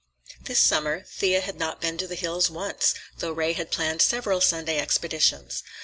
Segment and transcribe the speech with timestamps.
[0.41, 4.41] This summer Thea had not been to the hills once, though Ray had planned several
[4.41, 5.61] Sunday expeditions.